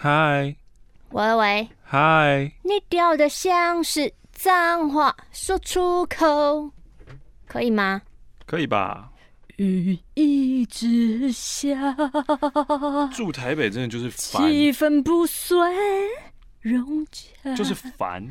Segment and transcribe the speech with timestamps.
[0.00, 0.54] 嗨，
[1.10, 6.70] 喂喂，嗨，你掉的像是脏话，说出口。
[7.48, 8.02] 可以吗？
[8.46, 9.10] 可以吧？
[9.56, 11.96] 雨一直下，
[13.12, 15.74] 住台北真的就是烦，气氛不算
[16.60, 18.24] 融洽，就是烦。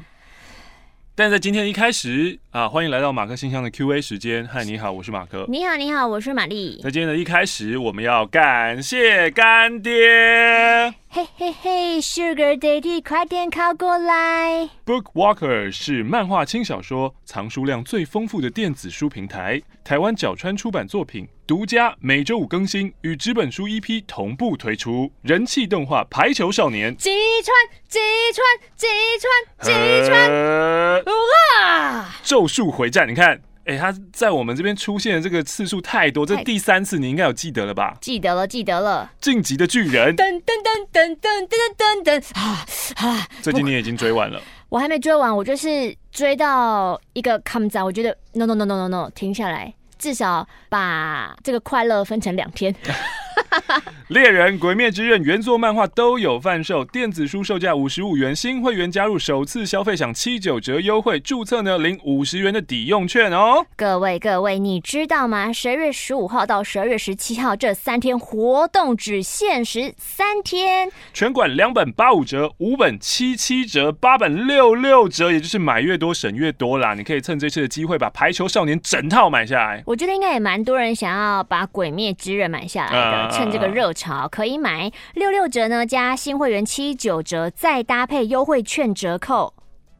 [1.20, 4.46] 但在今天一开始啊，欢迎来到马克信箱的 Q&A 时间。
[4.46, 5.48] 嗨，你好，我是马克。
[5.50, 6.80] 你好，你好，我是玛丽。
[6.84, 10.94] 在今天的一开始，我们要感谢干爹。
[11.10, 14.70] 嘿嘿嘿，Sugar Daddy，快点靠过来。
[14.86, 25.10] Bookwalker 是漫画轻小说藏书量最丰富的电子书平台，台湾角川出版作品，独家每周五更新，与纸本书 EP 同步推出。
[25.22, 27.10] 人气动画《排球少年》，击
[27.42, 27.56] 穿，
[27.88, 28.00] 击
[28.36, 28.86] 穿，击
[29.18, 32.10] 穿，击穿，哇！
[32.22, 33.42] 咒术回战，你看。
[33.64, 37.98] 哎、欸，他在我们这边出现的这个次数太多，这第三次你应该有记得了吧？
[38.00, 39.12] 记得了，记得了。
[39.20, 43.28] 晋级的巨人，噔噔噔噔噔噔噔噔啊啊！
[43.42, 44.42] 最近你已经追完了？
[44.70, 52.74] 我还没追完，我就是追到一个坎子，我觉得 no no no no no no，停下来，至少把这个快乐分成两天。
[54.10, 63.66] 猎人、鬼灭之刃原作漫画都有贩售，电子书售价五十五元，新会员加入首次消费享七九折优惠，注册呢领五十元的抵用券哦。
[63.76, 65.52] 各位各位，你知道吗？
[65.52, 76.94] 十二月十五号到十二月十七号这三天活动只限时三天，全馆两本八五折，五本七七折，八本六六折，也就是买越多省越多啦。
[76.94, 79.84] 你可以趁这次的机会把《排球少年》整套买下来。
[79.86, 82.98] 我觉得应该也蛮多人想要把《鬼灭之刃》买下来的。
[82.98, 89.54] 呃趁这个热潮，可以买六六折呢，加新会员七九折，再搭配优惠券折扣，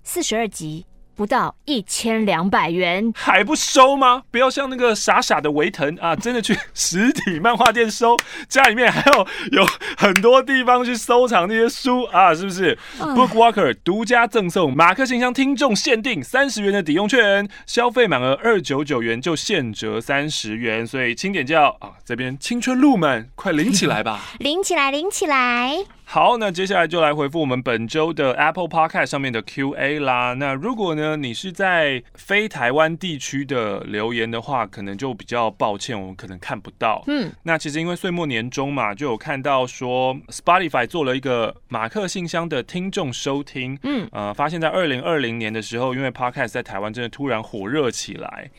[0.04, 0.87] 四十二集。
[1.18, 4.22] 不到一千两百元还不收吗？
[4.30, 8.16] 不要像那个傻傻的维腾啊，真的去实体漫画店收，
[8.48, 9.66] 家里面还有有
[9.98, 25.97] 很多地方去收藏那些书啊，是不是？Bookwalker 独家赠送马克信箱听众限定三十元的抵用券，消费满额二九九元就现折三十元，所以轻点叫啊，这边青春路们快领起来吧， 领起来，领起来。
[26.10, 30.32] 好，那接下来就来回复我们本周的 Apple Podcast 上面的 Q&A 啦。
[30.36, 37.04] 那如果呢，你是在非台湾地区的留言的话，可能就比较抱歉，我们可能看不到。
[37.08, 43.78] 嗯，那其实因为岁末年终嘛，就有看到说 Spotify 做了一个马克信箱的听众收听。
[43.84, 48.50] 嗯，呃，发现在二零二零年的时候，因为 Podcast 在台湾真的突然火热起来，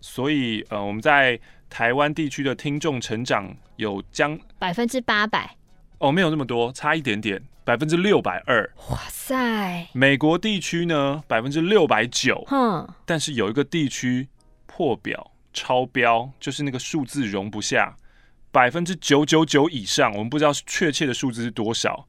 [0.00, 1.38] 所以呃，我们在
[1.70, 5.54] 台湾地区的听众成长有将百分之八百。
[5.98, 8.70] 哦，没有那么多，差一点点，百分之六百二。
[8.90, 9.88] 哇塞！
[9.94, 12.44] 美国地区呢，百分之六百九。
[12.48, 14.28] 哼，但是有一个地区
[14.66, 17.96] 破表超标，就是那个数字容不下，
[18.52, 22.06] 百分之九九九以上，我们不知道确切的数字是多少，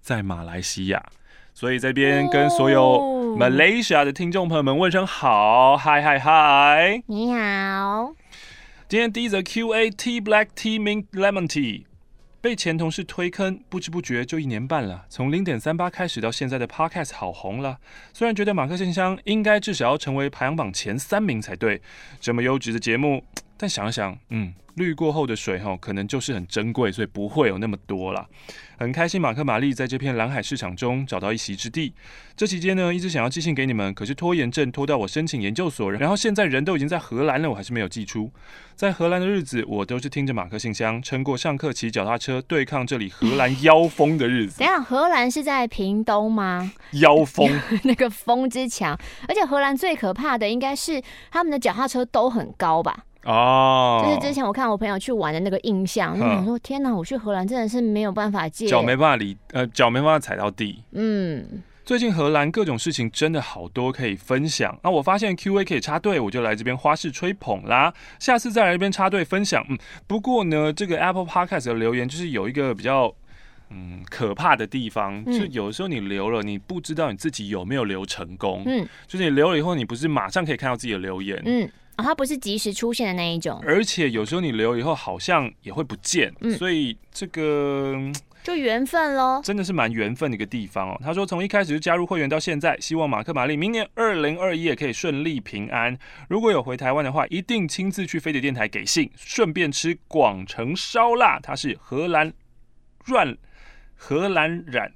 [0.00, 1.04] 在马来西亚。
[1.52, 7.02] 所以这边跟所有 Malaysia 的听众朋友们问声好，嗨嗨嗨！
[7.06, 8.14] 你好。
[8.88, 11.86] 今天第一则 Q&A Tea Black Tea Mint Lemon Tea。
[12.40, 15.04] 被前同事推坑，不知不觉就一年半了。
[15.08, 17.78] 从零点三八开始到现在的 Podcast 好红了。
[18.12, 21.80] 虽然觉得马克信箱应该至少要成为排行榜前三名才对，
[22.20, 23.24] 这么优质的节目，
[23.56, 24.54] 但想想，嗯。
[24.76, 28.26] 滤过后的水哈，可能就是很珍贵，所以不会有那么多啦。
[28.78, 31.94] 很开心马克玛丽在这片蓝海市场中找到一席之地。
[32.36, 38.30] 这期间呢，一直想要寄信给你们，可是拖延症拖到我申请研究所，然后现在人都已经在荷兰了，我还是没有寄出。
[38.74, 44.58] 在荷兰的日子，我都是听着马克信箱，撑过上课骑脚踏车对抗这里荷兰妖风的日子。
[44.60, 46.70] 等下，荷兰是在屏东吗？
[46.92, 47.48] 妖风，
[47.84, 48.94] 那个风之强，
[49.26, 53.05] 而且荷兰最可怕的应该是他们的脚踏车都很高吧？
[53.26, 60.82] 哦，就是之前我看我朋友去玩的那个印象，我说天哪，我去荷兰真的是没有办法借，脚没办法离，呃，脚没办法踩到地。
[60.92, 61.44] 嗯，
[61.84, 64.78] 最近荷兰各种事情真的好多可以分享。
[64.82, 67.92] 那我发现 Q&A 可以插队，我就来这边花式吹捧啦。
[68.20, 69.66] 下次再来这边插队分享。
[69.68, 69.76] 嗯，
[70.06, 73.12] 不过呢，这个 Apple Podcast 的留言就是有一个比较
[73.70, 78.62] 嗯可怕的地方，就有的时候你留了，你不知道你自己有没有留成功。
[78.66, 81.42] 嗯，就是你留了以后，你不是马上可以看到自己的留言。
[81.44, 81.68] 嗯。
[81.96, 87.96] 啊、哦，它不是及时出现的那一种，而且有时候你留以后好像也会不见，嗯、所以这个
[88.44, 91.00] 就缘分喽，真的是蛮缘分的一个地方哦。
[91.02, 95.98] 他说从一开始就加入会员到现在，希望马克玛丽明年二零二一也可以顺利平安。
[96.28, 101.40] 如果有回台湾的话，一定亲自去飞碟电台给信，顺便吃广城烧腊。
[101.40, 102.30] 他是荷兰
[103.06, 103.36] 软
[103.94, 104.92] 荷兰软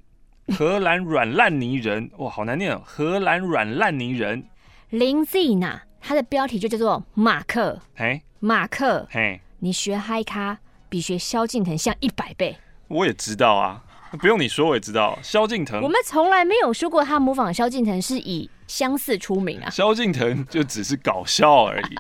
[0.49, 4.45] 荷兰软烂泥人，哇，好难念哦，荷兰软烂泥人
[4.91, 5.83] 林 Z 娜。
[6.01, 10.59] 他的标题就叫做马克，嘿，马克，嘿，你学嗨咖
[10.89, 12.57] 比学萧敬腾像一百倍。
[12.89, 13.85] 我也知道啊，
[14.19, 15.81] 不用你说我也知道，萧敬腾。
[15.83, 19.71] 我们从来没有说过他模仿萧敬腾是以相似出名啊。
[19.71, 21.95] 萧敬腾就只是搞笑而已。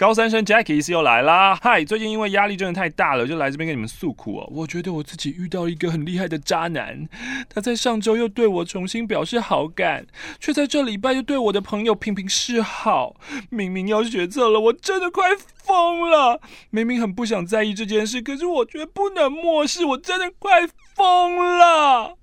[0.00, 1.58] 高三生 Jackie 是又来啦！
[1.60, 4.48] 嗨，最近因为压力真的太大了，就来这边跟你们诉苦哦。
[4.50, 7.06] 我觉得我自己遇到一个很厉害的渣男，
[7.50, 10.06] 他在上周又对我重新表示好感，
[10.38, 13.14] 却在这礼拜又对我的朋友频频示好。
[13.50, 16.40] 明明要学测了，我真的快疯了！
[16.70, 22.16] 明明很不想在意这件事，可是我觉得不能漠视，我真的快疯了。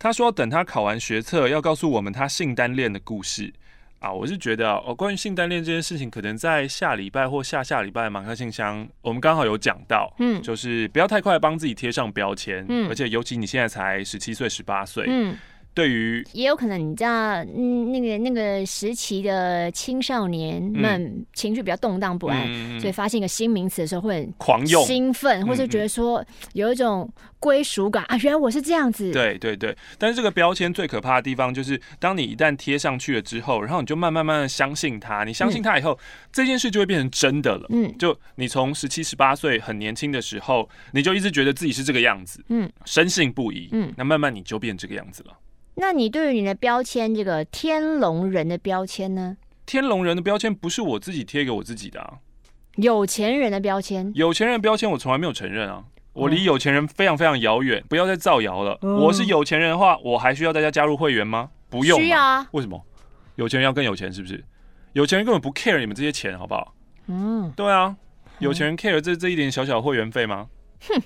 [0.00, 3.52] 他说等他考完学测，要告诉我们他性单恋的故事。
[4.04, 15.34] 啊，我是觉得哦，关于性单恋这件事情，可能在下礼拜或下下礼拜马克信箱，我们刚好有讲到，嗯，就是不要太快帮自己贴上标签，嗯，而且尤其你现在才十七岁、十八岁，嗯。
[15.74, 29.10] 对于也有可能，你知道，嗯，那个那个时期的青少年们情绪比较动荡不安，嗯、所以发现一个新名词的时候会很狂用、兴奋，或是觉得说有一种归属感、嗯、啊，原来我是这样子。
[29.12, 35.98] 对对对，但是这个标签最可怕的地方就是，当你一旦贴上去了之后，然后你就慢慢慢慢相信它，你相信它以后，嗯、
[36.32, 37.66] 这件事就会变成真的了。
[37.70, 45.36] 嗯，就你从十七十八岁很年轻的时候，你就一直觉得自己是这个样子，嗯，深信不疑，嗯，那慢慢你就变这个样子了。
[45.76, 49.36] 那你对于你的标签，这个天龙人的标签呢？
[49.66, 52.18] 天龙人的标签不是我自己贴给我自己的啊。
[52.76, 55.84] 有钱人的标签，有钱人的标签我从来没有承认啊。
[56.12, 58.78] 我离有钱人非常非常遥远，不要再造谣了。
[58.82, 61.50] 我是有钱人的话，我还需要大家加入会员吗？
[61.68, 61.98] 不用。
[61.98, 62.46] 需要啊。
[62.52, 62.80] 为什么？
[63.34, 64.44] 有钱人要更有钱是不是？
[64.92, 66.74] 有钱人根本不 care 你们这些钱，好不好？
[67.08, 67.96] 嗯，对啊。
[68.38, 70.48] 有钱人 care 这这一点小小会员费吗？
[70.88, 71.02] 哼。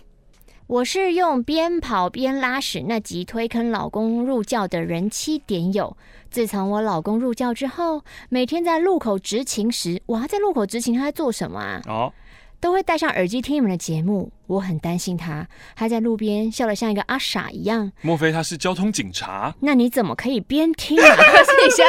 [0.68, 5.96] 我是用边跑边拉屎那集推坑老公入教的人妻点友。
[6.30, 11.80] 自从我老公入教之后，每天在路口执勤时，哇，在路口执勤他在做什么啊？
[11.86, 12.12] 哦，
[12.60, 14.30] 都会戴上耳机听你们的节目。
[14.46, 17.90] 我很担心他，他在路边笑得像一个阿傻一样。
[18.02, 19.54] 莫非他是交通警察？
[19.60, 21.02] 那你怎么可以边听啊？
[21.02, 21.86] 你像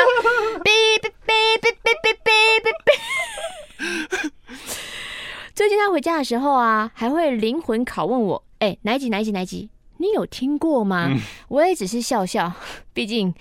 [0.63, 0.69] 哔
[1.01, 2.71] 哔哔哔哔哔哔
[4.23, 4.31] 哔。
[5.53, 8.45] 最近他回家的时候啊，还会灵魂拷问我。
[8.59, 9.69] 哎、欸，哪一集哪一集哪一集？
[9.97, 11.07] 你有听过吗？
[11.09, 12.51] 嗯、我也只是笑笑，
[12.93, 13.33] 毕竟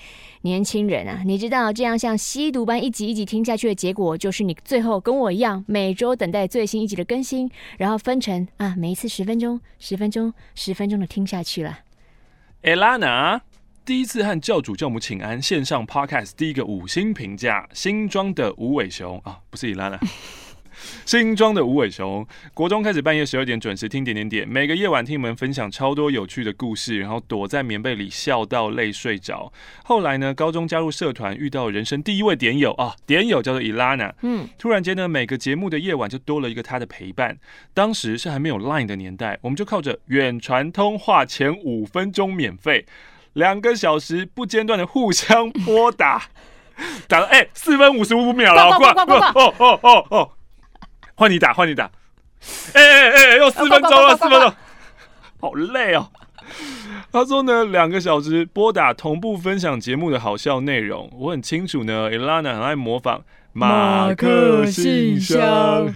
[0.42, 11.80] 年轻人啊，你知道这样像吸毒般一集一集听下去的结果，就是你最后跟我一样，每周等待最新一集的更新，然后分成啊，每一次十分钟、十分钟、十分钟的听下去了。
[12.62, 13.40] 艾拉娜
[13.84, 19.98] 第一次和教主教母请安，线上 podcast 第一个五星评价，新装的无尾熊啊，不是伊拉娜。
[21.04, 29.52] 新庄的无尾熊，国中开始半夜十二点准时听点点点，每个夜晚听你们分享超多有趣的故事，然后躲在棉被里笑到累睡着。
[29.84, 34.14] 后来呢，高中加入社团，遇到人生第一位点友啊，点友叫做伊拉娜。
[34.22, 37.38] 嗯，突然间呢，每个节目的夜晚就多了一个他的陪伴。
[37.72, 42.86] 当时是还没有 Line 的年代，我们就靠着远传通话，前五分钟免费，
[43.32, 46.24] 两个小时不间断的互相拨打，
[47.06, 50.30] 打了哎四分五十五秒了，挂挂挂挂哦哦哦哦。
[51.18, 51.90] 换你打，换你打，
[52.74, 54.54] 哎哎哎，又四分钟了，四分钟，
[55.40, 56.08] 好累哦。
[57.10, 61.10] 他说呢，两个小时拨打，同步分享节目的好笑内容。
[61.12, 65.92] 我很清楚呢 Elana 很爱模仿马克信箱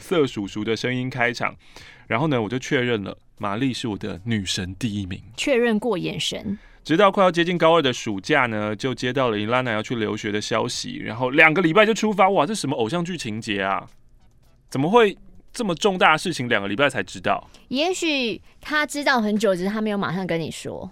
[0.00, 1.54] 色叔叔的声音开场。
[2.06, 5.22] 然后呢，我就确认了，玛丽是我的女神第一名。
[5.36, 12.30] 确认过眼神，直到快要接近高二的暑假呢，就接到了 Elana 要去留学的消息，然后两个礼拜就出发。
[12.30, 13.86] 哇，这什么偶像剧情节啊！
[14.68, 15.16] 怎么会
[15.52, 17.48] 这么重大的事情两个礼拜才知道？
[17.68, 20.90] 也许他知道很久，只是他没有马上跟你说。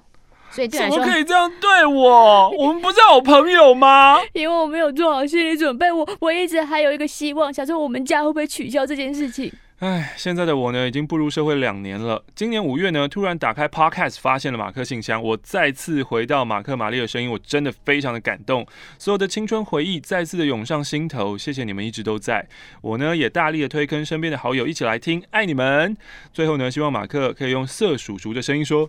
[0.50, 2.49] 所以对来说，怎么可以这样对我？
[2.57, 4.21] 我们不是好朋友吗？
[4.33, 5.90] 因为我没有做好心理准备。
[5.90, 9.52] 我我一直还有一个希望，想说我们家会不会取消这件事情。
[9.81, 12.25] 唉，现在的我呢，已经步入社会两年了。
[12.37, 15.21] 今年五月呢，突然打开 Podcast，发现了马克信箱。
[15.21, 18.64] 我再次回到马克玛丽的声音，我真的非常的感动。
[19.00, 21.37] 所有的青春回忆再次的涌上心头。
[21.37, 22.49] 谢谢你们一直都在。
[22.83, 25.97] 我呢，也大力的推坑身边的好友一起来听，爱你们。
[26.33, 28.88] 最后呢，希望马克可以用色叔叔的声音说：“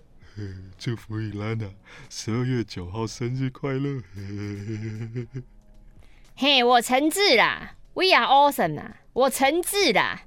[0.78, 1.66] 祝福伊兰娜
[2.12, 4.02] 十二月九号生日快乐。
[6.38, 10.22] ”嘿，我诚挚啦，We are awesome 啦，我诚挚啦。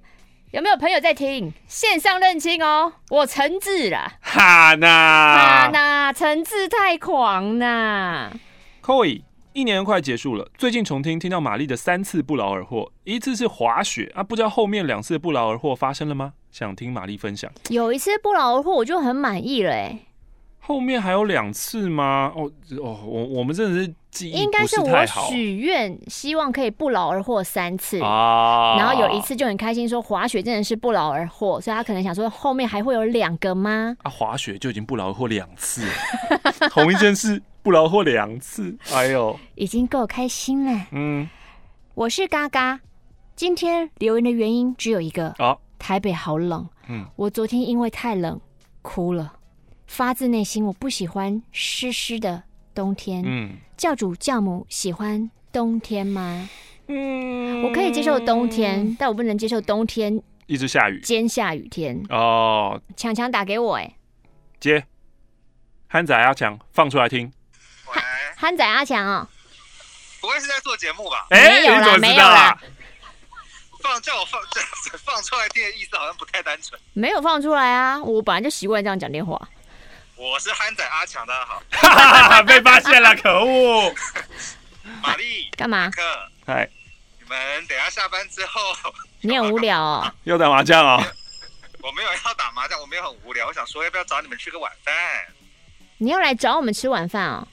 [0.50, 1.52] 有没有朋友在听？
[1.66, 4.14] 线上认亲哦，我诚挚啦。
[4.22, 8.32] 哈娜，哈娜，诚挚太狂呐。
[8.82, 9.20] Koi，
[9.52, 16.32] 一年快结束了，最近重听听到玛丽的三次不劳而获，一次是滑雪啊，不知道后面两次不劳而获发生了吗？
[16.50, 17.52] 想听玛丽分享。
[17.68, 19.98] 有一次不劳而获，我就很满意了哎。
[20.60, 22.32] 后面还有两次吗？
[22.34, 22.50] 哦
[22.82, 28.76] 哦，我我们真的是记应该是我许愿，希望可以不劳而获三次啊。
[28.78, 33.96] 然后有一次就很开心，说滑雪真的是不劳而获，所以他可能想说后面还会有两个吗？
[34.02, 35.86] 啊，滑雪就已经不劳而获两次，
[36.70, 40.86] 同一件事不劳而获两次，哎呦，已经够开心了。
[40.92, 41.28] 嗯，
[41.94, 42.80] 我是嘎嘎，
[43.36, 46.66] 今天留言的原因只有一个啊，台北好冷。
[46.88, 48.40] 嗯，我昨天因为太冷
[48.80, 49.34] 哭了，
[49.86, 52.42] 发自内心我不喜欢湿湿的
[52.74, 53.22] 冬天。
[53.24, 53.56] 嗯。
[53.76, 56.48] 教主教母喜欢冬天吗？
[56.88, 62.80] 嗯，我可以接受冬天，但我不能接受冬天一直下雨，兼下雨天哦。
[62.96, 63.94] 强强打给我，哎，
[64.58, 64.84] 接，
[65.86, 67.30] 憨仔阿强放出来听。
[67.84, 68.02] 憨
[68.36, 69.28] 憨仔阿强哦，
[70.20, 71.26] 不会是在做节目吧？
[71.30, 72.58] 没有啦，没有啦。
[73.82, 74.40] 放叫我放
[75.04, 76.80] 放出来听的意思好像不太单纯。
[76.94, 79.40] 没有放出来啊，我本来就习惯这样讲电话。
[80.18, 82.42] 我是憨仔阿强，大家好。
[82.42, 83.94] 被发现了，可恶！
[85.00, 85.88] 玛丽，干嘛？
[85.90, 86.02] 克，
[86.44, 86.68] 嗨，
[87.20, 88.60] 你们等下下班之后，
[89.22, 90.12] 你很无聊哦。
[90.24, 91.00] 又打麻将哦。
[91.80, 93.46] 我没有要打麻将，我没有很无聊。
[93.46, 94.92] 我想说，要不要找你们吃个晚饭？
[95.98, 97.46] 你要来找我们吃晚饭哦？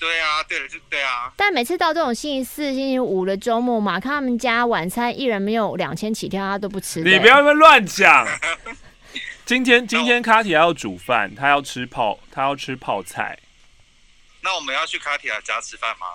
[0.00, 1.32] 对啊，对了，就对啊。
[1.36, 7.02] 但每次到这种星期四、星期五的周末，马克他们家晚餐一人没有两千起跳，他都不吃。
[7.02, 8.26] 你不要那么乱讲。
[9.46, 13.38] 今天今天卡提亚要煮饭，他要吃泡，他要吃泡菜。
[14.40, 16.06] 那我们要去卡提亚家吃饭吗？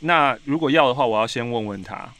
[0.00, 2.12] 那如果要的话，我要先问问他。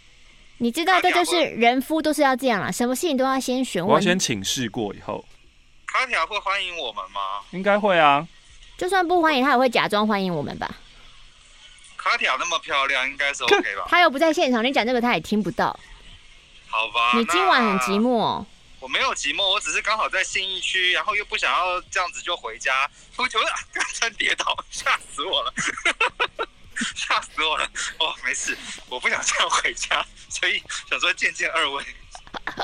[0.59, 3.91] 你知道，这就是人夫都是要这样啊，什么事情都要先询问。
[3.91, 5.25] 我要先请示过以后。
[5.87, 7.21] 卡提亚会欢迎我们吗？
[7.51, 8.25] 应该会啊。
[8.79, 10.77] 就算不欢迎，他也会假装欢迎我们吧。
[11.97, 13.87] 卡提亚那么漂亮，应该是 OK 吧？
[13.89, 15.77] 他又不在现场，你讲这个他也听不到。
[16.69, 17.19] 好吧。
[17.19, 18.45] 你今晚很寂寞。
[18.83, 25.55] 我没有寂寞，我只是刚好在信义区，然后又不想要这样子就回家，我觉得 刚才跌倒，吓死我了，
[26.97, 27.65] 吓死我了。
[28.01, 28.59] 哦，没事，
[28.89, 30.61] 我不想这样回家，所以
[30.91, 31.85] 想说见见二位。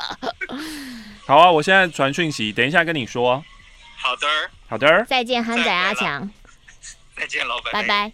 [1.25, 3.45] 好啊，我现在传讯息，等一下跟你说。
[3.97, 4.27] 好的，
[4.69, 5.05] 好的。
[5.05, 6.29] 再见，憨仔阿强。
[7.17, 7.73] 再见，老板。
[7.73, 8.13] 拜拜。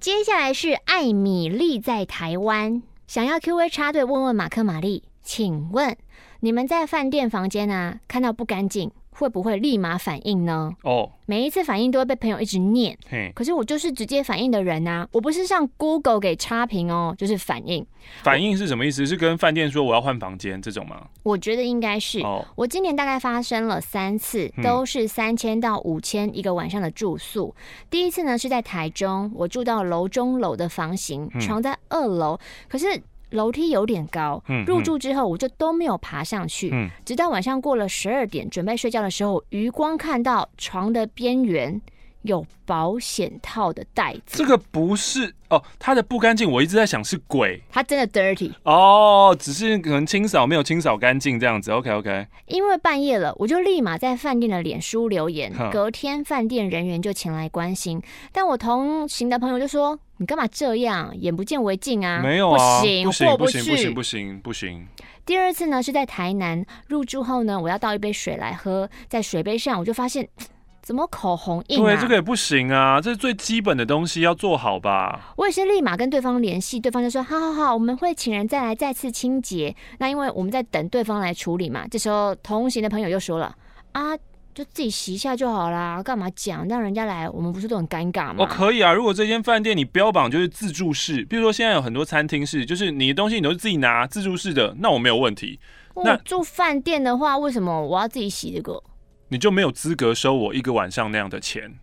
[0.00, 5.04] 接下来是艾米丽在台湾，想要 Q&A 插队问问马克玛丽。
[5.24, 5.96] 请问
[6.40, 10.70] 你们在饭店房间啊，看到不干净，会不会立马反应呢？
[10.82, 11.10] 哦，oh.
[11.24, 12.96] 每一次反应都会被朋友一直念。
[13.10, 13.32] Hey.
[13.32, 17.86] 可是我就是直接反应的人啊，我不是上 Google 给差评哦，就是反应。
[18.22, 19.06] 反应是什么意思？
[19.06, 21.08] 是跟饭店说我要换房间这种吗？
[21.22, 22.20] 我觉得应该是。
[22.20, 22.44] Oh.
[22.54, 27.54] 我今年大概发生了三次，都是三千到五千一个晚上的住宿。
[27.56, 32.38] 嗯、第一次呢是在台中，我住到楼中楼的房型，床在二楼，嗯、
[32.68, 33.02] 可是。
[33.34, 41.80] 楼梯有点高，入住之后我就都没有爬上去，嗯、直到晚上过了十二点，准备睡觉的时候，余光看到床的边缘
[42.22, 44.38] 有保险套的袋子。
[44.38, 51.72] 这个不是哦，它的不干净，我一直在想是鬼，它真的 dirty 哦，只是可能清扫没有清扫干净这样子。
[51.72, 58.00] OK OK，因为半夜了，我就立马在饭店的脸书留言，隔天饭店人员就前来关心，
[58.32, 59.98] 但我同行的朋友就说。
[60.18, 61.12] 你干嘛这样？
[61.18, 62.20] 眼不见为净啊！
[62.22, 64.86] 没有啊，不行，不行，过不行，不行，不行，不行。
[65.26, 70.28] 第二次呢，是在台南入住后呢，我要倒一杯水来喝，在水杯上我就发现，
[70.82, 71.82] 怎么口红印啊？
[71.82, 75.32] 对，这个也不行啊，这是最基本的东西要做好吧？
[75.36, 79.74] 我也是立马跟对方联系，对方就说：好好好，我们会请人再来再次清洁。
[79.98, 83.56] 那因为我们在等对方来处理嘛，这时候同行的朋友又说了：
[83.92, 84.16] 啊。
[84.54, 86.66] 就自己洗一下就好啦，干嘛讲？
[86.68, 88.44] 让人家来，我们不是都很尴尬吗？
[88.44, 88.92] 哦，可以啊。
[88.92, 95.58] 如果这间饭店你标榜就是自助式，比如说现在有很多餐厅是，就是你的东西你都是自己拿自助式的，那我没有问题。
[95.96, 98.80] 那住饭店的话，为什么我要自己洗这个？
[99.28, 101.74] 你就没有资格收我一个晚上那样的钱。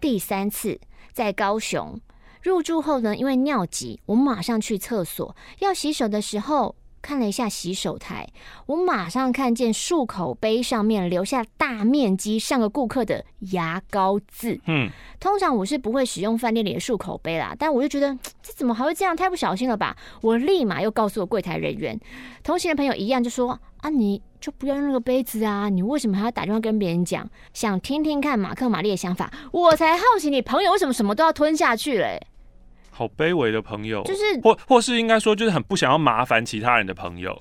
[0.00, 0.80] 第三次
[1.12, 2.00] 在高雄
[2.42, 6.74] 入住后呢，因为尿急，我马上去厕所要洗手的时候。
[7.00, 8.26] 看了一下洗手台，
[8.66, 14.60] 我马上看见漱口杯上面留下大面积上个顾客的牙膏渍。
[14.66, 19.16] 嗯，通常我是不会使用饭店里的漱口杯啦，但我就觉得这怎么还会这样？
[19.16, 19.96] 太不小心了吧！
[20.20, 21.98] 我立马又告诉了柜台人员，
[22.42, 27.28] 同行的朋友一样就说：“啊，你就不要用那个杯子啊，你为什么还要打电话跟别人讲？
[27.52, 32.26] 想听听看马克玛丽的想法，我才好奇你朋友为什么什么都要吞下去嘞。”
[32.98, 37.40] 好卑微的朋友，就是或或是应该说，就是很不想要麻烦其他人的朋友，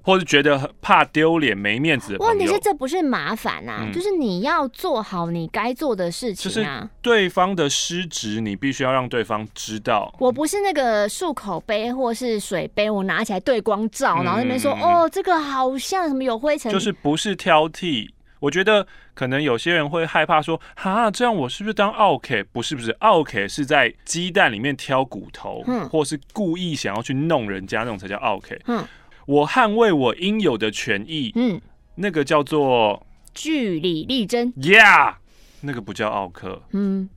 [0.00, 2.30] 或是觉得很怕丢脸、没面子的朋友。
[2.30, 6.78] 问题是这不是麻烦啊，嗯、就是你要做好你该做的事情啊。
[6.78, 10.14] 就是对方的失职，你必须要让对方知道。
[10.20, 18.08] 我不是那个漱口杯或是水杯，我拿起来对光照，嗯、然后那边说哦，这个好像什么有灰尘，就是不是挑剔。
[18.40, 22.42] 我觉得可能有些人会害怕说，哈，这样我是不是当奥 K？？
[22.44, 28.60] 不是不是，奥 K 是在鸡蛋里面挑骨头，嗯，或是故意想要去弄人家那种才叫奥 K。
[28.66, 28.84] 嗯，
[29.26, 31.60] 我捍卫我应有的权益，嗯，
[31.94, 34.52] 那个叫做据理力争。
[34.54, 35.14] Yeah，
[35.62, 36.62] 那个不叫奥克。
[36.72, 37.08] 嗯，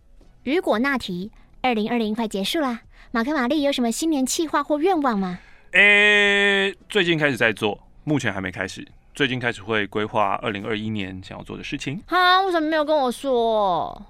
[0.43, 5.39] 雨果那提，二零二零快结束啦，马克玛丽有什么新年计划或愿望吗？
[5.73, 8.87] 诶、欸，最近开始在做，目前还没开始。
[9.19, 12.01] 最近开始会规划二零二一年想要做的事情。
[12.07, 14.01] 哈，为什么没有跟我说？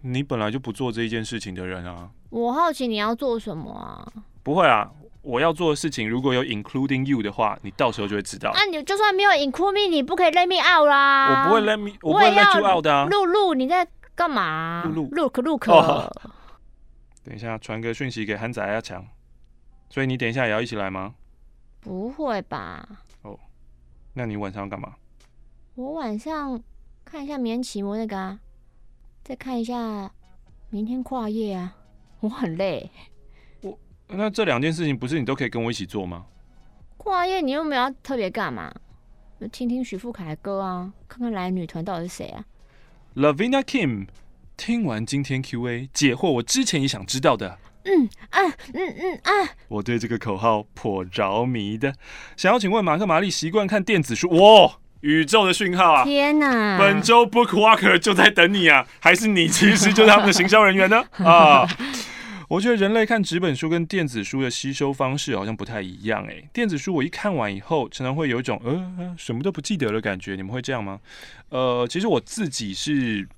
[0.00, 2.10] 你本来就不做这一件事情的人啊。
[2.30, 4.02] 我好奇你要做什么啊？
[4.42, 4.90] 不会啊，
[5.22, 8.50] 我要做的事情如果有 including you 的话，你到时候就会知道。
[8.50, 11.44] 啊，你就算没有 include me，你不可以 let me out 啦。
[11.44, 13.06] 我不会 let me，我不会 let you out 的啊。
[13.08, 14.82] 露露，你在干嘛？
[14.92, 15.68] 露露，look look。
[15.70, 16.10] 哦。
[17.22, 19.06] 等一下，传个讯息给憨仔阿强。
[19.90, 21.14] 所以你等一下也要一起来吗？
[21.80, 22.84] 不会吧。
[24.18, 24.94] 那你晚上要干嘛？
[25.74, 26.58] 我晚上
[27.04, 28.40] 看一下明天期末那个啊，
[29.22, 30.10] 再看一下
[30.70, 31.76] 明天跨夜啊。
[32.20, 32.90] 我很累。
[33.60, 36.24] 我那这两件事情不是你都可以跟我一起做吗？
[36.96, 38.74] 跨夜你又没有要特别干嘛？
[39.52, 42.42] 听听许富凯的歌啊，看看来女团到底是谁啊
[43.16, 44.08] ？Lavina Kim，
[44.56, 47.58] 听完今天 Q&A 解惑，我之前也想知道的。
[47.86, 48.42] 嗯啊
[48.74, 49.48] 嗯嗯啊！
[49.68, 51.94] 我对这个口号颇着迷的，
[52.36, 54.28] 想要请问马克玛丽习惯看电子书？
[54.30, 56.04] 哇，宇宙的讯号啊！
[56.04, 56.78] 天哪！
[56.78, 58.86] 本周 Bookwalker 就在等你啊！
[58.98, 61.04] 还是你其实就是他们的行销人员呢？
[61.24, 61.64] 啊！
[62.48, 66.42] 我觉得人类看纸本书跟电子书的吸收方式好像不太一样哎。
[66.52, 70.98] 电子书我一看完以后，常常会有一种呃什么都不记得的感觉，你们会这样吗？
[71.50, 73.28] 呃，其实我自己是。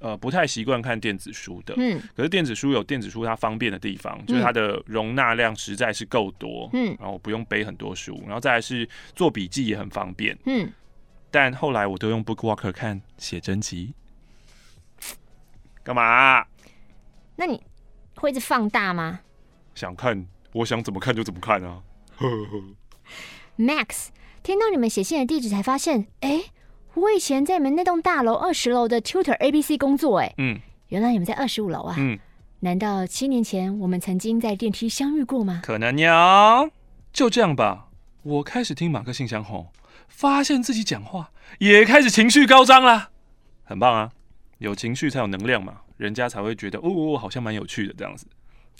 [0.00, 10.72] 呃，不太习惯看电子书的，嗯，可是电子书有电子书它方便的地方，嗯、就是它的容纳量实在是够多，嗯，然后不用背很多书，然后再来是做笔记也很方便，嗯，
[11.30, 13.92] 但后来我都用 BookWalker 看写真集，
[15.82, 16.46] 干嘛？
[17.36, 17.62] 那你
[18.14, 19.20] 会一直放大吗？
[19.74, 21.82] 想看，我想怎么看就怎么看啊。
[23.58, 24.08] Max，
[24.42, 26.50] 听到你们写信的地址才发现，哎、欸。
[26.98, 32.18] 我以前在你们那栋大楼二十楼的 Tutor ABC 工作，哎，嗯，原来你们在二十五楼啊，嗯，
[32.60, 35.60] 难道七年前我们曾经在电梯相遇过吗？
[35.62, 36.68] 可能呀，
[37.12, 37.88] 就这样吧。
[38.22, 39.68] 我开始听马克信箱后，
[40.08, 43.10] 发现自己讲话也开始情绪高涨了，
[43.62, 44.10] 很棒啊，
[44.58, 48.26] 有情绪才有能量嘛，人家才会觉得哦，哦，好像蛮有趣的这样子。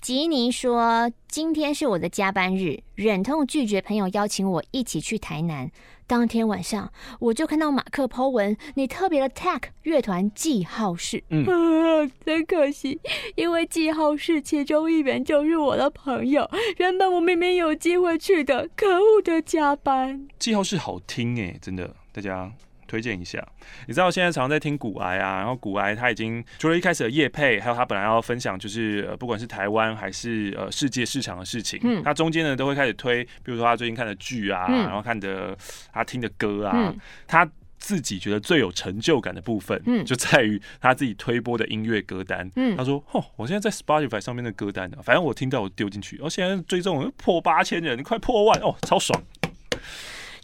[0.01, 5.71] 吉尼说：“今天是我的加班日，忍痛拒绝朋友邀请我一起去台南。
[6.07, 11.23] 当天晚上，我就看到马克 po 文，你特别的 tag 乐团记号室。
[11.31, 13.01] 嗯，啊，真可惜，
[13.35, 16.49] 因为记号室其中一员就是我的朋友。
[16.79, 20.29] 原本我明明有机会去的，可恶的加班。
[20.39, 22.51] 记号室好听诶，真的，大家。”
[22.89, 23.47] 推荐一下，
[23.87, 35.57] 你知道现在常常在听古癌啊，然后古癌他已经除了一开始的叶配，还有他本来要分享就是呃不管是台湾还是呃世界市场的事情，嗯，他中间呢都会开始推，比如说他最近看的剧啊，嗯、然后看的
[35.93, 37.49] 他听的歌啊，嗯、他
[37.79, 49.23] 自己觉得最有成就感的部分，嗯，就在于他自己推播的音乐歌单，嗯，他说，哦，我现在在 Spotify 上面的歌单呢，反正我听到我丢进去，哦，现在追踪破八千人，快破万哦，超爽。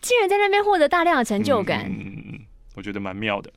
[0.05, 2.39] 竟然在那边获得大量的成就感，嗯，
[2.77, 3.51] 我觉得蛮妙的。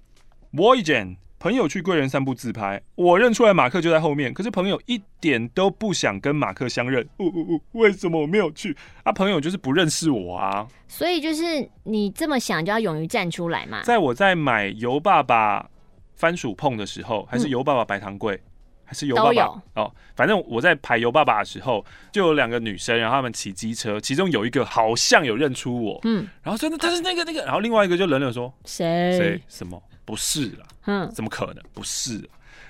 [0.53, 7.05] Voyager 朋友去贵人散步自拍，我认出来马克就在后面，可是朋友一点都不想跟马克相认。
[7.19, 8.75] 呜呜呜，为什么我没有去？
[9.03, 10.65] 啊，朋友就是不认识我啊。
[10.87, 13.83] 所以就是你这么想，就要勇于站出来嘛。
[13.83, 15.69] 在我在买油爸爸
[16.15, 18.39] 番薯碰的时候，还是油爸爸白糖粿。
[18.87, 29.17] 还是油爸爸哦，反正我在排油爸爸的时候，就有两个女生，然后他们骑机车，其中有一个好像有认出我，嗯，然后真的他是那个那个，然后另外一个就冷冷说谁？
[29.17, 29.41] 谁？
[29.49, 29.79] 什么？
[30.05, 31.61] 不是了，嗯，怎么可能？
[31.73, 32.17] 不是？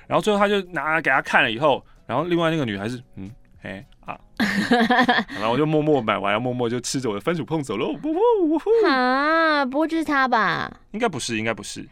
[0.08, 3.30] 然后最后他就拿给他看了以后，然后另外那个女孩是嗯
[3.62, 4.18] 哎啊，
[5.30, 10.72] 然后我就默默买完，然后默默就吃着我的番薯碰走喽，呜呜呜啊，不会就是他吧？
[10.92, 11.88] 应该不是，应该不是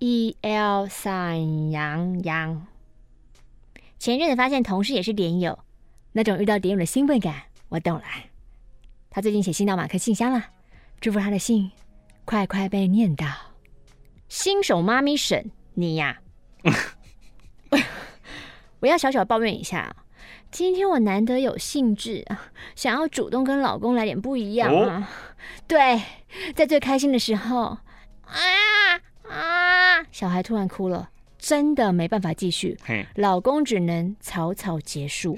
[0.00, 2.66] ，E L 三羊羊。
[3.98, 5.58] 前阵子发现同事也是点友，
[6.12, 7.34] 那种遇到点友的兴奋感，
[7.68, 8.04] 我懂了。
[9.10, 10.44] 他最近写信到马克信箱了，
[11.00, 11.70] 祝福他的信
[12.24, 13.26] 快快被念到。
[14.28, 16.18] 新手妈咪婶，你呀，
[18.80, 19.96] 我要小小抱怨一下，
[20.50, 24.98] 今天我难得有兴致啊，想要主动跟老公来点不一样啊。
[24.98, 25.06] 哦、
[25.66, 26.02] 对，
[26.54, 27.78] 在最开心的时候，
[28.24, 31.08] 啊啊，小孩突然哭了。
[31.38, 32.76] 真的没办法继续，
[33.14, 35.36] 老公只能草草结束，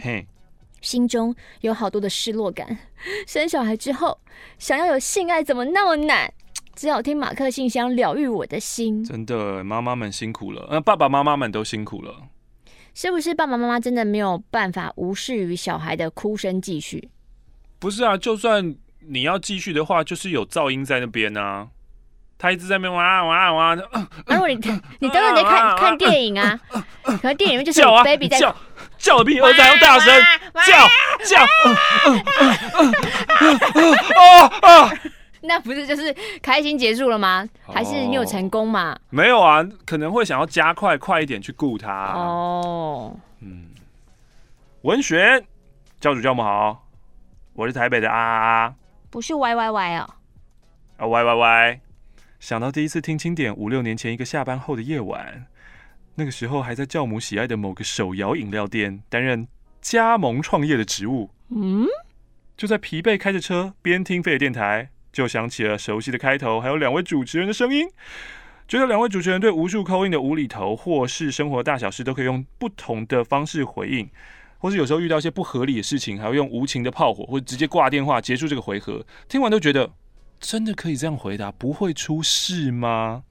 [0.80, 2.78] 心中有好多的失落感。
[3.26, 4.18] 生小孩之后，
[4.58, 6.32] 想要有性爱怎么那么难？
[6.74, 9.02] 只好听马克信箱疗愈我的心。
[9.04, 12.28] 真的，妈妈们辛苦了，呃，爸爸妈妈们都辛苦了。
[12.94, 17.08] 是不是爸爸妈妈真的没有办法无视于小孩的哭声继续？
[17.80, 21.68] 不是啊，就算你要继续的话，就是有噪音在那边啊。
[22.38, 23.88] 他一直在那边哇哇哇的。
[24.26, 24.54] 那如果你
[25.00, 26.58] 你当然得看看电影啊，
[27.02, 28.54] 可能电影里面就是有 baby 在叫，
[28.96, 30.22] 叫的比儿子还要大声，
[30.64, 30.88] 叫
[31.24, 31.44] 叫。
[35.40, 37.48] 那不是就是开心结束了吗？
[37.66, 38.96] 还是你有成功吗？
[39.10, 42.12] 没有啊，可能会想要加快快一点去顾他。
[42.14, 43.68] 哦，嗯，
[44.82, 45.44] 文学
[46.00, 46.84] 教主教母好，
[47.54, 48.74] 我是台北的啊啊啊，
[49.10, 50.10] 不是 Y Y Y 哦，
[50.98, 51.80] 啊 Y Y Y。
[52.40, 55.46] 想到第一次听清点，五六年前一个下班后的夜晚，
[56.14, 59.48] 那个时候还在教母喜爱的某个手摇饮料店担任
[59.80, 61.30] 加盟创业的职务。
[61.48, 61.86] 嗯，
[62.56, 67.88] 就在疲惫开着车边听飞碟电台，就想起了熟悉的开头，还有两位主持人的声音。
[68.68, 74.08] 觉得两位主持人对无数 call in 的无厘头或是生活大小事，都可以用不同的方式回应，
[74.58, 79.04] 或是有时候遇到一些不合理的事情，还要用无情的炮火，或者直接挂电话结束这个回合。
[79.28, 79.90] 听完都觉得。
[80.40, 83.22] 真的可以这样回答，不会出事吗？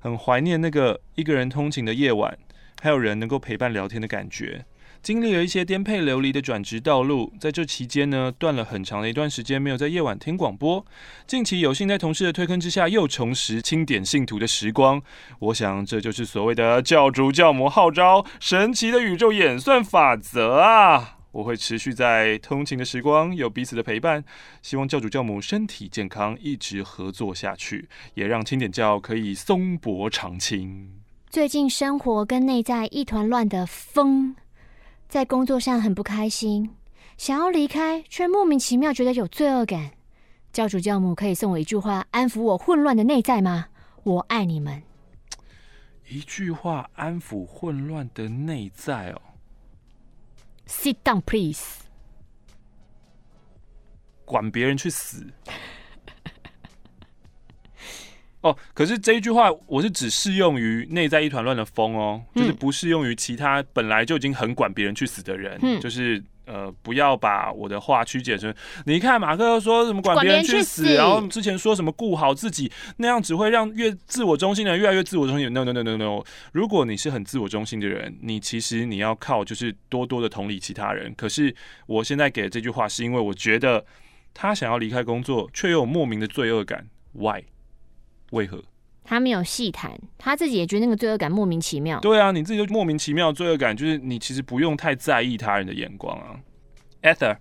[0.00, 2.38] 很怀念那个一个人通勤的夜晚，
[2.80, 4.64] 还有人能够陪伴聊天的感觉。
[5.02, 10.84] 经历了一些颠沛流离的转职道路，在这期间呢，断了很长的一段时间没有在夜晚听广播。
[11.26, 15.00] 近期有幸在同事的推坑之下，又重拾清点信徒的时光。
[15.38, 21.19] 我想这就是所谓的教主教母号召，神奇的宇宙演算法则啊！
[21.32, 24.24] 我会持续在通勤的时光有彼此的陪伴，
[24.62, 30.90] 希望教主教母身体健康，一直合作下去，也让清点教可以松柏长青。
[31.28, 34.34] 最近生活跟内在一团乱的疯，
[35.08, 36.70] 在工作上很不开心，
[37.16, 39.92] 想要离开，却莫名其妙觉得有罪恶感。
[40.52, 43.68] 教主教母可以送我一句话，安抚我混乱的内在吗？
[44.02, 44.82] 我爱你们。
[46.08, 49.22] 一句话安抚混乱的内在哦。
[50.70, 51.80] Sit down, please。
[54.24, 55.26] 管别人去死。
[58.42, 66.22] 哦，可是这一句话我是只适用于内在一团乱的风哦，嗯、就是不适用于其他本来就已经很管别人去死的人，嗯、就是。
[66.50, 68.52] 呃，不要把我的话曲解成，
[68.84, 75.52] 你看马克说什么管别人去死，然后之前说什么顾好自己，那样只会让越自我中心的人越来越自我中心。
[75.52, 81.14] No no no no no，如果你是很自我中心的人，你其实你要靠就是多多的同理其他人。
[81.16, 81.54] 可是
[81.86, 83.84] 我现在给的这句话，是因为我觉得
[84.34, 86.88] 他想要离开工作，却又有莫名的罪恶感。
[87.12, 87.44] Why？
[88.32, 88.64] 为何？
[89.02, 91.98] 他没有细谈，他自己也觉得那个罪恶感莫名其妙。
[92.00, 96.38] 对啊，你自己就莫名其妙罪恶感，就是你其实不用太在意他人的眼光啊。
[97.02, 97.36] Ether，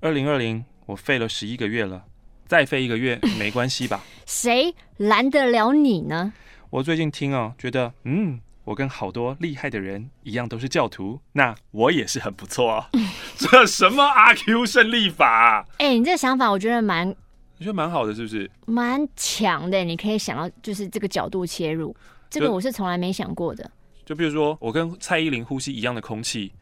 [0.00, 2.04] 二零二零，我废了十一个月了，
[2.46, 4.02] 再废一个月没关系吧？
[4.26, 6.32] 谁拦得了你呢？
[6.70, 12.88] 我最近听哦，觉得嗯，我跟好多厉害的人一样都是教徒，那我也是很不错啊。
[13.36, 15.66] 这什么阿 Q 胜利法？
[15.78, 17.14] 哎、欸，你这个想法我觉得蛮。
[17.62, 18.50] 我觉得蛮好的，是不是？
[18.66, 21.94] 蛮强的，你可以想到就是这个角度切入，
[22.28, 23.70] 这个我是从来没想过的。
[24.04, 26.52] 就比如说，我跟蔡依林呼吸一样的空气，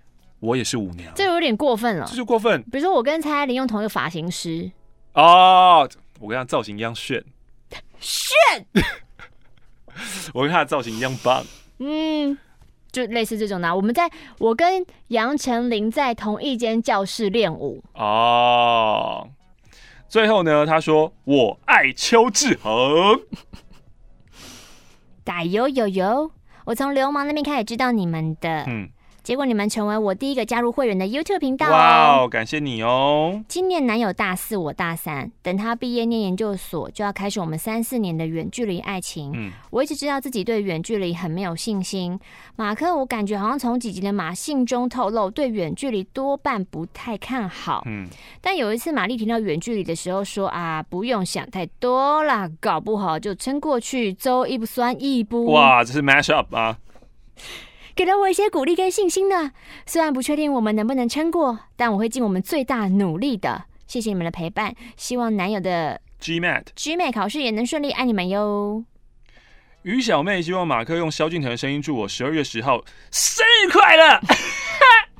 [0.40, 2.62] 我也是舞娘，这有点过分了，这就过分。
[2.64, 4.70] 比如说，我跟蔡依林用同一个发型师，
[5.14, 7.24] 哦，我跟他造型一样炫，
[7.98, 8.66] 炫，
[10.34, 11.42] 我跟他的造型一样棒，
[11.78, 12.36] 嗯，
[12.92, 13.74] 就类似这种的。
[13.74, 19.26] 我们在我跟杨丞琳在同一间教室练舞，哦。
[20.10, 23.20] 最后呢，他说：“我爱邱志恒。”
[25.22, 26.32] 打油油油！
[26.64, 28.64] 我从流氓那边开始知道你们的。
[28.66, 28.90] 嗯。
[29.22, 31.70] 结果你们成为我第一个加入会员的 YouTube 频道哦！
[31.70, 33.42] 哇哦，感谢你哦！
[33.48, 39.32] 今年男友大四，我大三，等他毕业念研究所，就要开始我们三四年的远距离爱情。
[39.34, 42.18] 嗯，我一直知道自己对远距离很没有信心。
[42.56, 47.82] 马克，我感觉好像从几集的马信中透露，对远距离多半不太看好。
[47.86, 48.08] 嗯，
[48.40, 55.46] 但有一次玛丽提到远距离的时候说啊，不用想太多啦，搞不好就撑过去，走一步酸一步。
[55.46, 56.78] 哇，这是 mash up 啊！
[58.00, 59.52] 给了我一些鼓励跟信心呢。
[59.84, 63.64] 虽然不确定我们能不能撑过，但我会尽我们最大努力的。
[63.86, 68.82] 谢谢你们的陪伴，希望男友的 GMAT GMAT 考试也能顺利，爱你们哟。
[69.82, 74.18] 于小妹希望马克用萧敬腾的声音祝我十二月十号生日快乐。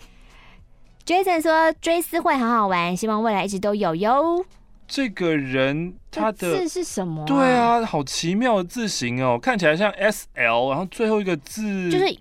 [1.05, 4.43] Jason 说追思会好好玩，希望未来一直都有哟。
[4.89, 7.27] 这个人他的字是什么啊？
[7.27, 12.19] 对啊，好奇妙的字形哦，看起来像 S L，然后最后一个字就是。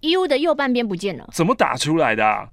[0.00, 2.48] U 的右半边不见了，怎么打出来的啊？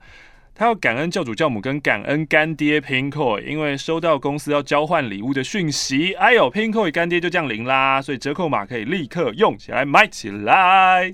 [0.57, 6.13] 他要感恩教主教母跟感恩干爹 Pinkoi，因为收到公司要交换礼物的讯息。
[6.13, 11.13] 哎呦，Pinkoi 干爹就降临啦，所以折扣码可以立刻用起来买起来。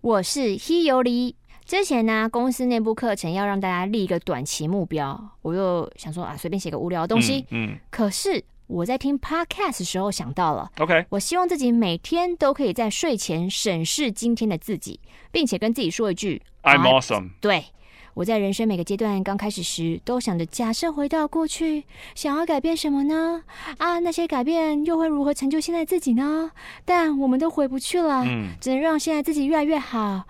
[0.00, 15.00] 我是 heyori 之前呢公司内部课程要让大家立一个短期目标，我又想说啊随便写个无聊的东西，嗯，嗯可是我在听 Podcast 的时候想到了，OK，我希望自己每天都可以在睡前审视今天的自己，
[15.30, 17.30] 并且跟自己说一句 I'm awesome。
[17.40, 17.66] 对。
[18.14, 21.82] 我在人生每个阶段刚开始时，都想着假设回到过去，
[22.14, 23.42] 想要改变什么呢？
[23.78, 26.52] 啊，那些改变又会如何成就现在自己呢？
[26.84, 30.22] 但我们都回不去了，嗯，只能让现在自己越来越好，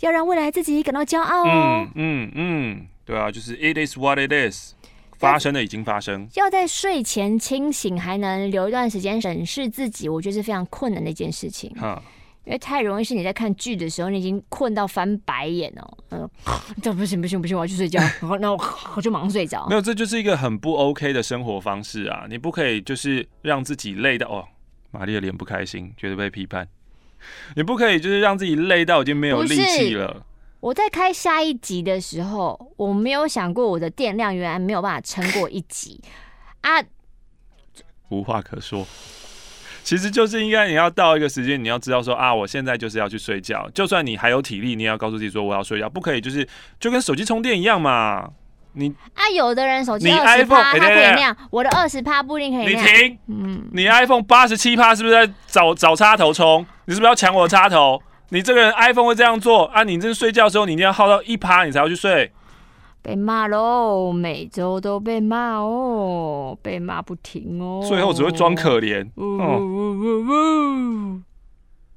[0.00, 1.46] 要让未来自己感到骄傲哦。
[1.46, 4.74] 嗯嗯嗯，对啊，就是 It is what it is，
[5.22, 6.28] 发生的已经发生。
[6.34, 11.70] 要在睡前清醒，还能留一段时间审视自己，我觉得是非常困难的一件事情。
[11.76, 12.02] 哈。
[12.44, 15.98] 因为太容易是你在看剧的时候，你已经困到翻白眼哦。
[16.10, 16.28] 嗯，
[16.82, 18.00] 这不行不行不行，我要去睡觉。
[18.20, 18.60] 然后那我
[18.96, 19.64] 我就马上睡着。
[19.68, 22.26] 没有，这就是一个很不 OK 的生活方式啊！
[22.28, 24.44] 你不可以就是让自己累到哦。
[24.90, 26.66] 玛丽的脸不开心，觉得被批判。
[27.54, 30.26] 你不可以就是让自己累到已经没有力气了。
[30.62, 36.00] 我在开下一集的时候，我没有想过我的电量原来没有办法撑过一集
[36.60, 36.80] 啊。
[38.10, 38.86] 无话可说。
[39.82, 43.68] 其实就是应该你要到一个时间，你要知道说啊，我现在就是要去睡觉。
[43.74, 46.48] 就算你还有体力，你也要告诉自己说我要睡觉，不可以就是
[46.78, 48.30] 就跟手机充电一样嘛。
[48.74, 52.72] 你啊，有的人手机二十趴，他可以那样，我的二十趴不一定可以。
[52.72, 56.64] 你停，嗯，你 iPhone 八十七趴是不是在找找插头充？
[56.84, 58.00] 你是不是要抢我的插头？
[58.32, 59.84] 你这个人 iPhone 会这样做啊？
[59.84, 62.32] 你这睡觉的时候，你一定要耗到一趴，你才要去睡。
[63.02, 69.06] 被骂喽，每周都被骂哦，被骂不停哦，最后只会装可怜。
[69.16, 69.60] 哦，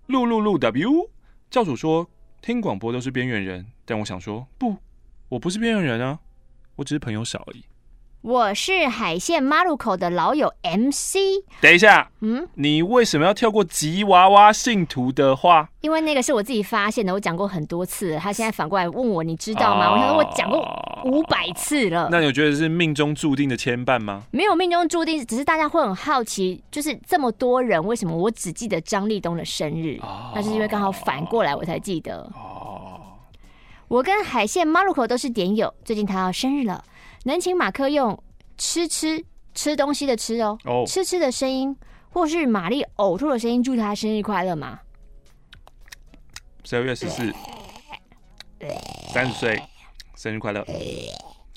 [0.09, 1.09] 噜噜噜 W
[1.49, 2.05] 教主说，
[2.41, 4.75] 听广播都是边缘人，但我想说不，
[5.29, 6.19] 我不是边缘人啊，
[6.75, 7.63] 我只是朋友少而已。
[8.25, 11.43] 我是海线马路口的老友 MC。
[11.61, 15.69] 等一下，嗯，你为什么要跳过吉娃娃信徒的话？
[15.81, 18.17] 因为那个是我自己发现的，我讲过很多次。
[18.17, 19.89] 他现在反过来问我，你知道吗？
[19.89, 20.59] 哦、我想说，我讲过
[21.03, 22.09] 五百次了。
[22.11, 24.23] 那你觉得是命中注定的牵绊吗？
[24.31, 29.99] 没有命中注定，只是大家会很好奇，就是这么多人，为什么我只记得张立东的生日？
[30.01, 32.27] 哦、那就是因为刚好反过来我才记得。
[32.33, 32.99] 哦，
[33.87, 36.83] 我跟海线马路口都是点友，最近他要生日了。
[37.27, 38.23] 能请马克用
[38.55, 40.87] 吃吃吃东西的吃哦，oh.
[40.87, 41.75] 吃吃的声音，
[42.11, 44.79] 或是玛丽呕吐的声音，祝他生日快乐吗？
[46.63, 47.33] 十二月十四，
[49.11, 49.59] 三十岁，
[50.15, 50.63] 生日快乐！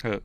[0.01, 0.21] 呵，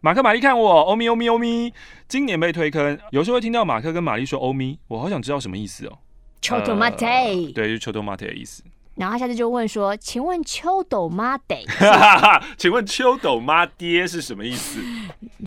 [0.00, 1.74] 马克、玛丽看我，欧咪欧咪欧咪，
[2.08, 5.98] 今年被推坑，有时候会听到马克跟玛丽说欧咪，我好想知道什么意思哦。
[6.40, 7.06] 秋豆马爹，
[7.52, 8.62] 对，就是秋豆马爹的意思。
[8.98, 11.64] 然后他下次就问说：“请问秋斗妈得？
[12.58, 14.80] 请问秋斗妈爹是什么意思？”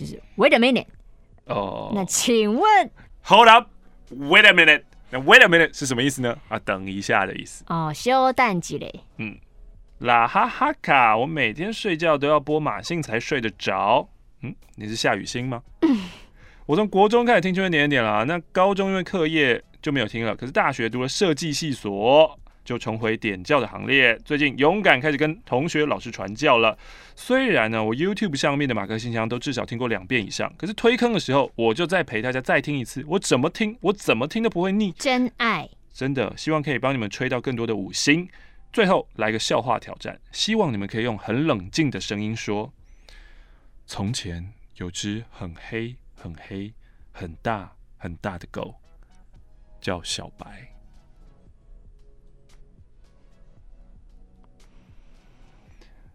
[0.00, 0.86] 就是 Wait a minute。
[1.44, 1.92] 哦。
[1.94, 2.90] 那请问
[3.24, 4.84] ？Hold up，Wait a minute。
[5.10, 6.34] 那 Wait a minute 是什么意思呢？
[6.48, 7.62] 啊，等一下的意思。
[7.68, 9.04] 哦，休蛋鸡嘞。
[9.18, 9.36] 嗯。
[9.98, 14.08] 啦哈哈卡，我每天睡觉都要播马信才睡得着。
[14.40, 15.62] 嗯，你是夏雨欣吗？
[16.64, 20.34] 我从国中开始听《青春点点点》了，那高中因为课业就没有听了。
[20.34, 22.38] 可是大学读了设计系所。
[22.64, 26.78] 就重回点教的行列，最近勇敢开始跟同学、老师传教了。
[27.16, 33.04] 虽然呢，我 YouTube 上面的马克信箱都至少听过两遍以上，可是推坑的时候，我就再陪大家再听一次。
[33.08, 34.92] 我怎么听，我怎么听都不会腻。
[34.92, 38.28] 真爱，真的希望可以帮你们吹到更多的五星。
[38.72, 42.72] 最后来个笑话挑战，希望你们可以用很冷静的声音说：
[43.86, 46.72] 从前有只很黑、很黑、
[47.10, 48.76] 很大、很大的狗，
[49.80, 50.71] 叫小白。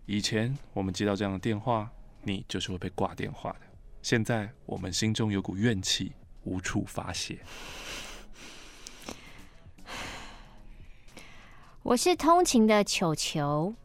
[0.08, 1.89] 以前我们接到这样的电话，
[2.24, 3.60] 你就是会被挂电话的。
[4.02, 6.13] 现在我们心中有股怨气，
[6.46, 7.38] 无处发泄。
[11.84, 13.76] 我是通勤的球球，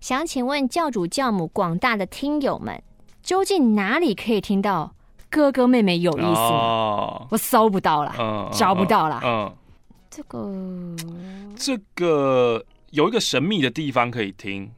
[0.00, 2.82] 想请问教主教母广大的听友们，
[3.22, 4.94] 究竟哪里可以听到
[5.28, 6.32] 哥哥妹妹有意思吗？
[6.32, 9.20] 哦、我搜不到了，嗯、找不到了。
[9.22, 9.54] 嗯，
[10.08, 10.96] 这个
[11.54, 14.72] 这个有一个神秘的地方可以听。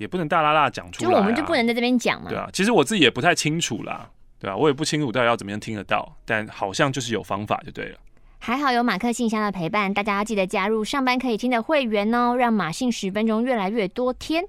[0.00, 2.30] 也不能大剌剌讲出来，啊，就我们就不能在这边讲嘛？
[2.30, 4.08] 对啊，其实我自己也不太清楚啦，
[4.38, 7.98] 对啊，我也不清楚到底要怎么样听得到，但好像就是有方法就对了。
[8.38, 14.42] 还好有马克信箱的陪伴，大家要记得加入上班可以听的会员哦，让马信十分钟越来越多天。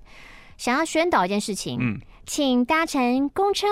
[0.57, 3.67] 想要宣导一件事情，嗯，请搭乘公车、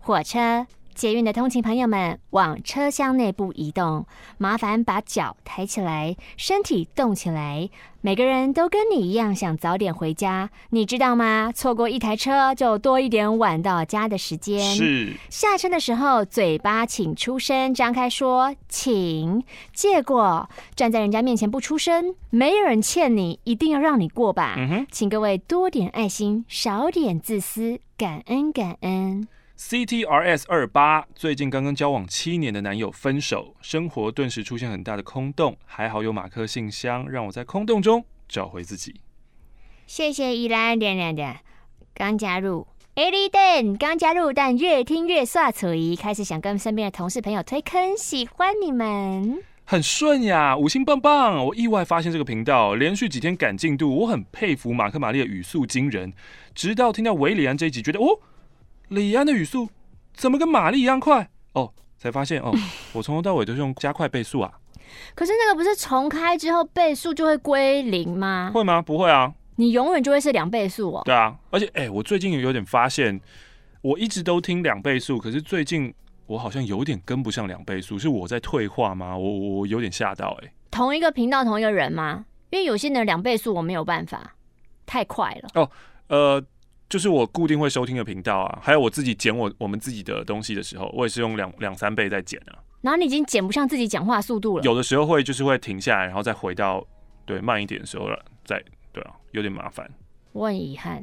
[0.00, 4.04] 火车、捷运的通勤朋友们，往车厢内部移动，
[4.38, 7.70] 麻烦把脚抬起来，身体动起来。
[8.04, 11.52] 每个人都跟你一样想早点回家，你知道吗？
[11.54, 14.58] 错过一台车就多一点晚到家的时间。
[14.74, 15.12] 是。
[15.30, 19.44] 下车的时候，嘴巴请出声，张开说请。
[19.72, 24.56] 借过，站在人家面前不出声，没有人欠你，一定要让你过吧。
[24.58, 24.86] 嗯哼。
[24.90, 29.28] 请各位多点爱心，少点自私，感恩感恩。
[29.58, 35.56] CTRS 二八最近刚刚交往七年的男友分手，生活顿时出现很大的空洞。
[35.64, 39.00] 还好有马克信箱，让我在空洞中找回自己。
[39.86, 41.40] 谢谢依兰点点点，
[41.94, 51.44] 刚加入 Eddie Dan 刚加入，但越听越刷嘴，开始想跟身边的同事朋友推坑，喜欢你们，很顺呀，五星棒棒！
[51.46, 56.12] 我意外发现这个频道连续几天赶进度，我很佩服马克玛丽的语速惊人。
[56.54, 58.18] 直到听到韦礼安这一集，觉得哦。
[58.92, 59.68] 李安的语速
[60.12, 61.30] 怎么跟玛丽一样快？
[61.54, 62.52] 哦，才发现哦，
[62.92, 64.52] 我从头到尾都是用加快倍速啊。
[65.14, 68.50] 可是那个不是重开之后倍速就会归零吗？
[68.52, 68.82] 会吗？
[68.82, 71.02] 不会啊，你永远就会是两倍速哦。
[71.06, 73.18] 对啊，而且哎、欸，我最近有点发现，
[73.80, 75.92] 我一直都听两倍速，可是最近
[76.26, 79.16] 我好像有点跟不上两倍速，是我在退化吗？
[79.16, 80.52] 我我有点吓到哎、欸。
[80.70, 82.26] 同一个频道同一个人吗？
[82.50, 84.34] 因为有些人两倍速我没有办法，
[84.84, 85.48] 太快了。
[85.54, 85.70] 哦，
[86.08, 86.44] 呃。
[86.92, 92.60] 就是我固定会收听的频道啊，还有我自己剪我我们自己的东西的时候，我也是用两两三倍在剪啊。
[92.82, 94.62] 然后你已经剪不上自己讲话速度了。
[94.62, 96.86] 有的时候会就是会停下来，然后再回到
[97.24, 99.90] 对慢一点的时候了，再对啊，有点麻烦。
[100.32, 101.02] 我很遗憾。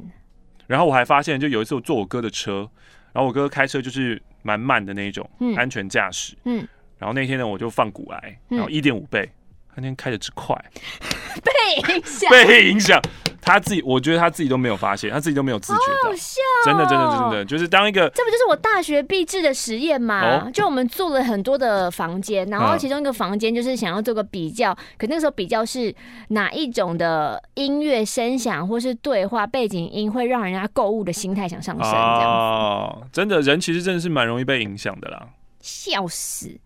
[0.68, 2.70] 然后我还发现，就有一次我坐我哥的车，
[3.12, 6.64] 然后我哥开车就是蛮慢的那一种，嗯，安全驾驶，嗯。
[6.98, 9.28] 然后那天呢，我就放股癌，然后一点五倍，
[9.74, 10.54] 他那天开的之快，
[11.42, 13.00] 被影响，被影响。
[13.42, 20.42] 他自己，我觉得他自己都没有发现，他自己都没有自觉到，好笑哦，真的，真的，真的，就是当一个，这不就是我大学毕制的实验吗？
[20.44, 25.92] 哦，就我们做了很多的房间，然后其中一个房间就是想要做个比较，可那个时候比较是
[26.28, 32.26] 哪一种的音乐声响或是对话背景音会让人家购物的心态想上升，这样子。
[32.26, 35.26] 哦，真的人其实真的是蛮容易被影响的啦。
[35.62, 36.60] 笑死，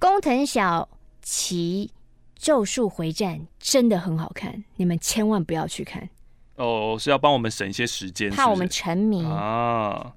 [0.00, 0.88] 工藤小
[1.22, 1.88] 琪
[2.36, 6.08] 《咒术回战》真的很好看，你们千万不要去看。
[6.56, 10.14] 哦，是要帮我们省一些时间，怕我们沉迷啊。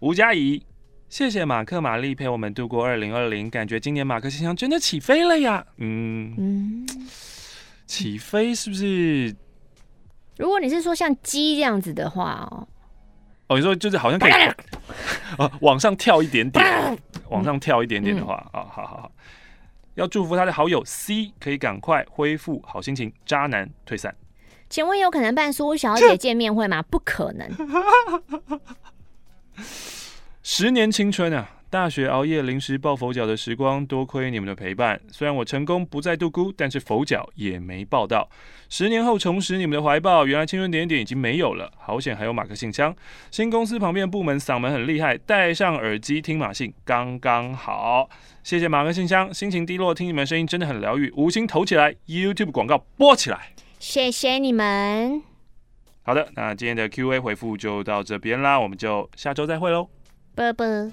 [0.00, 0.64] 吴佳怡，
[1.08, 5.64] 谢谢马克玛丽陪我们度过二零二零，感觉今年马克信箱真的起飞了呀。
[5.78, 6.86] 嗯嗯，
[7.86, 9.34] 起飞是不是？
[10.38, 12.66] 如果你是说像鸡这样子的话哦，
[13.48, 14.32] 哦，你说就是好像可以
[15.38, 16.98] 哦，往上跳一点点，
[17.28, 19.12] 往上跳一点点的话啊，好好好，
[19.94, 24.14] 要祝福他的好友 C 可以赶快恢复好心情，渣男退散。
[24.68, 26.82] 请问有可能办苏小姐见面会吗？
[26.82, 27.48] 不可能。
[30.42, 35.00] 十年青春啊，大学熬夜临时抱佛脚的时光，多亏你们的陪伴。
[35.10, 38.28] 虽然我成功不再度孤，但是佛脚也没抱到。
[38.68, 41.72] 十年后重拾你们的怀抱，原来青春点点已经没有了。
[41.78, 42.94] 好险还有马克信箱。
[43.30, 48.06] 新公司旁边部门嗓门很厉害，戴上耳机听马信刚刚好。
[48.42, 51.10] 谢谢马克信箱，心情低落听你们声音真的很疗愈。
[51.16, 53.54] 五星投起来，YouTube 广告播起来。
[53.78, 55.22] 谢谢你们。
[56.02, 59.88] 好的，那今天的 Q&A 回复就到这边啦，我们就下周再会喽，
[60.34, 60.92] 啵啵。